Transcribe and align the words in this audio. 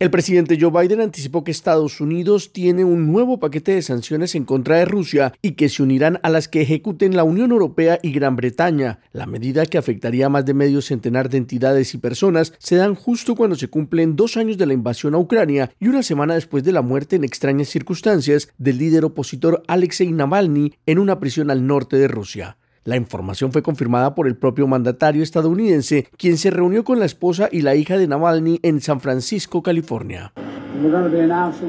El 0.00 0.10
presidente 0.10 0.56
Joe 0.58 0.70
Biden 0.70 1.02
anticipó 1.02 1.44
que 1.44 1.50
Estados 1.50 2.00
Unidos 2.00 2.54
tiene 2.54 2.84
un 2.84 3.12
nuevo 3.12 3.38
paquete 3.38 3.74
de 3.74 3.82
sanciones 3.82 4.34
en 4.34 4.46
contra 4.46 4.78
de 4.78 4.86
Rusia 4.86 5.34
y 5.42 5.52
que 5.52 5.68
se 5.68 5.82
unirán 5.82 6.18
a 6.22 6.30
las 6.30 6.48
que 6.48 6.62
ejecuten 6.62 7.14
la 7.14 7.22
Unión 7.22 7.50
Europea 7.50 7.98
y 8.02 8.10
Gran 8.12 8.34
Bretaña. 8.34 9.00
La 9.12 9.26
medida 9.26 9.66
que 9.66 9.76
afectaría 9.76 10.24
a 10.24 10.30
más 10.30 10.46
de 10.46 10.54
medio 10.54 10.80
centenar 10.80 11.28
de 11.28 11.36
entidades 11.36 11.92
y 11.92 11.98
personas 11.98 12.54
se 12.56 12.76
dan 12.76 12.94
justo 12.94 13.34
cuando 13.34 13.56
se 13.56 13.68
cumplen 13.68 14.16
dos 14.16 14.38
años 14.38 14.56
de 14.56 14.64
la 14.64 14.72
invasión 14.72 15.14
a 15.14 15.18
Ucrania 15.18 15.70
y 15.78 15.88
una 15.88 16.02
semana 16.02 16.32
después 16.32 16.64
de 16.64 16.72
la 16.72 16.80
muerte 16.80 17.16
en 17.16 17.24
extrañas 17.24 17.68
circunstancias 17.68 18.48
del 18.56 18.78
líder 18.78 19.04
opositor 19.04 19.62
Alexei 19.68 20.10
Navalny 20.12 20.72
en 20.86 20.98
una 20.98 21.20
prisión 21.20 21.50
al 21.50 21.66
norte 21.66 21.96
de 21.96 22.08
Rusia. 22.08 22.56
La 22.84 22.96
información 22.96 23.52
fue 23.52 23.62
confirmada 23.62 24.14
por 24.14 24.26
el 24.26 24.36
propio 24.36 24.66
mandatario 24.66 25.22
estadounidense, 25.22 26.08
quien 26.16 26.38
se 26.38 26.50
reunió 26.50 26.82
con 26.84 26.98
la 26.98 27.04
esposa 27.04 27.48
y 27.52 27.60
la 27.62 27.74
hija 27.74 27.98
de 27.98 28.08
Navalny 28.08 28.58
en 28.62 28.80
San 28.80 29.00
Francisco, 29.00 29.62
California. 29.62 30.32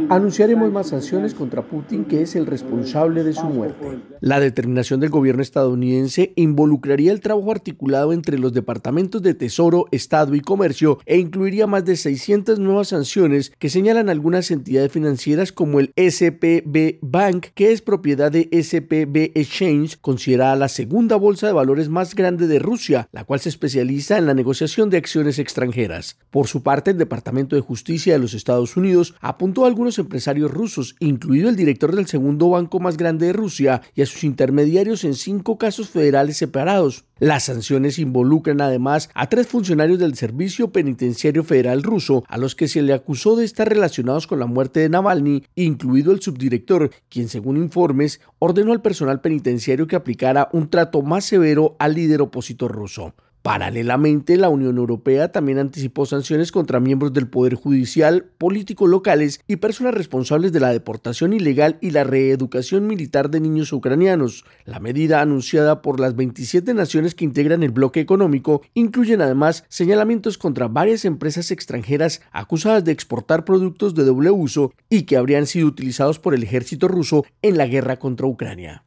Anunciaremos 0.09 0.71
más 0.71 0.87
sanciones 0.87 1.33
contra 1.33 1.61
Putin, 1.61 2.05
que 2.05 2.21
es 2.21 2.35
el 2.35 2.45
responsable 2.45 3.23
de 3.23 3.33
su 3.33 3.45
muerte. 3.45 3.99
La 4.21 4.39
determinación 4.39 4.99
del 4.99 5.09
gobierno 5.09 5.41
estadounidense 5.41 6.33
involucraría 6.35 7.11
el 7.11 7.21
trabajo 7.21 7.51
articulado 7.51 8.13
entre 8.13 8.37
los 8.37 8.53
departamentos 8.53 9.21
de 9.21 9.33
Tesoro, 9.33 9.85
Estado 9.91 10.35
y 10.35 10.41
Comercio 10.41 10.99
e 11.05 11.17
incluiría 11.17 11.67
más 11.67 11.85
de 11.85 11.95
600 11.95 12.59
nuevas 12.59 12.89
sanciones 12.89 13.51
que 13.57 13.69
señalan 13.69 14.09
algunas 14.09 14.51
entidades 14.51 14.91
financieras 14.91 15.51
como 15.51 15.79
el 15.79 15.93
SPB 15.97 16.99
Bank, 17.01 17.47
que 17.55 17.71
es 17.71 17.81
propiedad 17.81 18.31
de 18.31 18.49
SPB 18.51 19.31
Exchange, 19.37 19.97
considerada 19.99 20.55
la 20.55 20.69
segunda 20.69 21.15
bolsa 21.15 21.47
de 21.47 21.53
valores 21.53 21.89
más 21.89 22.15
grande 22.15 22.47
de 22.47 22.59
Rusia, 22.59 23.09
la 23.11 23.23
cual 23.23 23.39
se 23.39 23.49
especializa 23.49 24.17
en 24.17 24.27
la 24.27 24.33
negociación 24.33 24.89
de 24.89 24.97
acciones 24.97 25.39
extranjeras. 25.39 26.17
Por 26.29 26.47
su 26.47 26.61
parte, 26.63 26.91
el 26.91 26.97
Departamento 26.97 27.55
de 27.55 27.61
Justicia 27.61 28.13
de 28.13 28.19
los 28.19 28.33
Estados 28.33 28.77
Unidos 28.77 29.00
apuntó 29.19 29.63
a 29.63 29.67
algunos 29.67 29.99
empresarios 29.99 30.51
rusos, 30.51 30.95
incluido 30.99 31.49
el 31.49 31.55
director 31.55 31.95
del 31.95 32.07
segundo 32.07 32.49
banco 32.49 32.79
más 32.79 32.97
grande 32.97 33.27
de 33.27 33.33
Rusia, 33.33 33.81
y 33.95 34.01
a 34.01 34.05
sus 34.05 34.23
intermediarios 34.23 35.03
en 35.03 35.15
cinco 35.15 35.57
casos 35.57 35.89
federales 35.89 36.37
separados. 36.37 37.05
Las 37.19 37.43
sanciones 37.43 37.99
involucran 37.99 38.61
además 38.61 39.09
a 39.13 39.29
tres 39.29 39.47
funcionarios 39.47 39.99
del 39.99 40.15
Servicio 40.15 40.71
Penitenciario 40.71 41.43
Federal 41.43 41.83
ruso, 41.83 42.23
a 42.27 42.37
los 42.37 42.55
que 42.55 42.67
se 42.67 42.81
le 42.81 42.93
acusó 42.93 43.35
de 43.35 43.45
estar 43.45 43.69
relacionados 43.69 44.25
con 44.25 44.39
la 44.39 44.47
muerte 44.47 44.79
de 44.79 44.89
Navalny, 44.89 45.43
incluido 45.55 46.11
el 46.11 46.21
subdirector, 46.21 46.89
quien 47.09 47.29
según 47.29 47.57
informes 47.57 48.21
ordenó 48.39 48.71
al 48.71 48.81
personal 48.81 49.21
penitenciario 49.21 49.87
que 49.87 49.95
aplicara 49.95 50.49
un 50.51 50.69
trato 50.69 51.01
más 51.01 51.25
severo 51.25 51.75
al 51.79 51.93
líder 51.93 52.21
opositor 52.21 52.71
ruso. 52.71 53.13
Paralelamente, 53.41 54.37
la 54.37 54.49
Unión 54.49 54.77
Europea 54.77 55.31
también 55.31 55.57
anticipó 55.57 56.05
sanciones 56.05 56.51
contra 56.51 56.79
miembros 56.79 57.11
del 57.11 57.27
Poder 57.27 57.55
Judicial, 57.55 58.25
políticos 58.37 58.87
locales 58.87 59.41
y 59.47 59.55
personas 59.55 59.95
responsables 59.95 60.51
de 60.51 60.59
la 60.59 60.71
deportación 60.71 61.33
ilegal 61.33 61.79
y 61.81 61.89
la 61.89 62.03
reeducación 62.03 62.85
militar 62.85 63.31
de 63.31 63.39
niños 63.39 63.73
ucranianos. 63.73 64.45
La 64.65 64.79
medida 64.79 65.21
anunciada 65.21 65.81
por 65.81 65.99
las 65.99 66.15
27 66.15 66.75
naciones 66.75 67.15
que 67.15 67.25
integran 67.25 67.63
el 67.63 67.71
bloque 67.71 67.99
económico 67.99 68.61
incluyen 68.75 69.21
además 69.21 69.65
señalamientos 69.69 70.37
contra 70.37 70.67
varias 70.67 71.03
empresas 71.03 71.49
extranjeras 71.49 72.21
acusadas 72.31 72.85
de 72.85 72.91
exportar 72.91 73.43
productos 73.43 73.95
de 73.95 74.03
doble 74.03 74.29
uso 74.29 74.71
y 74.87 75.03
que 75.03 75.17
habrían 75.17 75.47
sido 75.47 75.65
utilizados 75.65 76.19
por 76.19 76.35
el 76.35 76.43
ejército 76.43 76.87
ruso 76.87 77.25
en 77.41 77.57
la 77.57 77.65
guerra 77.65 77.97
contra 77.97 78.27
Ucrania. 78.27 78.85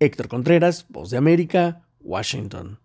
Héctor 0.00 0.26
Contreras, 0.26 0.86
Voz 0.88 1.10
de 1.10 1.18
América, 1.18 1.86
Washington. 2.00 2.81